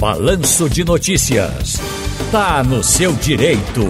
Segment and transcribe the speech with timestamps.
[0.00, 1.76] Balanço de Notícias.
[2.32, 3.82] Tá no seu direito.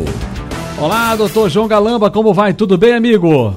[0.77, 2.53] Olá, doutor João Galamba, como vai?
[2.53, 3.55] Tudo bem, amigo?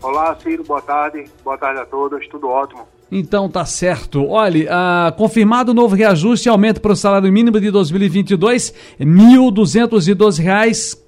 [0.00, 1.24] Olá, Ciro, boa tarde.
[1.42, 2.86] Boa tarde a todos, tudo ótimo.
[3.10, 4.28] Então tá certo.
[4.28, 9.04] Olha, ah, confirmado o novo reajuste e aumento para o salário mínimo de 2022, R$
[9.04, 11.02] 1.212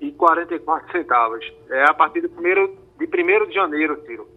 [0.00, 1.44] E 44 centavos.
[1.68, 4.28] É a partir do primeiro, de 1 de janeiro, Ciro.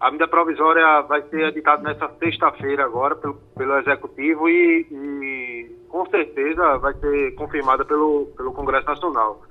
[0.00, 6.06] A medida provisória vai ser editada nessa sexta-feira agora pelo, pelo Executivo e, e, com
[6.06, 9.42] certeza vai ser confirmada pelo, pelo Congresso Nacional.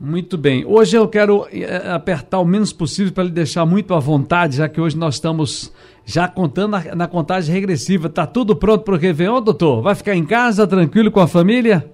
[0.00, 0.64] Muito bem.
[0.66, 4.68] Hoje eu quero eh, apertar o menos possível para lhe deixar muito à vontade, já
[4.68, 5.72] que hoje nós estamos
[6.04, 8.08] já contando na, na contagem regressiva.
[8.08, 9.82] Tá tudo pronto para o Réveillon, doutor?
[9.82, 11.88] Vai ficar em casa, tranquilo com a família?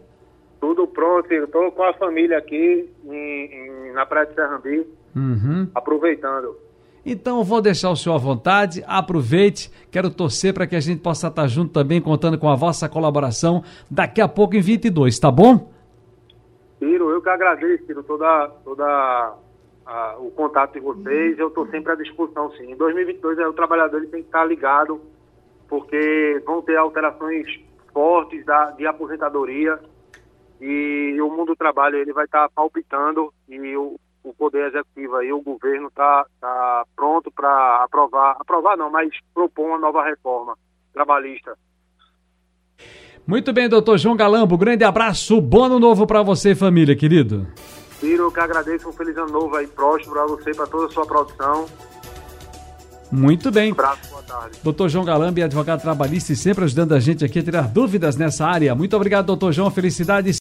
[0.58, 5.68] Tudo pronto, estou com a família aqui em, em, na Praia de Serrambi, uhum.
[5.74, 6.64] aproveitando.
[7.04, 11.28] Então vou deixar o senhor à vontade, aproveite, quero torcer para que a gente possa
[11.28, 15.70] estar junto também, contando com a vossa colaboração daqui a pouco em 22, tá bom?
[16.78, 19.34] Ciro, eu que agradeço, Ciro, toda, toda
[19.86, 22.72] a, o contato de vocês, eu estou sempre à disposição, sim.
[22.72, 25.00] Em 2022 o trabalhador ele tem que estar ligado,
[25.68, 27.46] porque vão ter alterações
[27.92, 29.78] fortes da, de aposentadoria
[30.60, 35.32] e o mundo do trabalho ele vai estar palpitando e o, o Poder Executivo e
[35.32, 36.48] o governo está tá
[36.94, 40.56] pronto para aprovar, aprovar não, mas propor uma nova reforma
[40.92, 41.56] trabalhista.
[43.26, 47.46] Muito bem, doutor João Galambo, grande abraço, bom ano novo para você família, querido.
[47.98, 50.90] Ciro, que agradeço, um feliz ano novo aí, próximo para você e para toda a
[50.90, 51.66] sua produção.
[53.10, 53.70] Muito bem.
[53.70, 54.58] Um abraço, boa tarde.
[54.62, 58.44] Doutor João Galambi, advogado trabalhista e sempre ajudando a gente aqui a tirar dúvidas nessa
[58.44, 58.74] área.
[58.74, 60.32] Muito obrigado, doutor João, felicidades.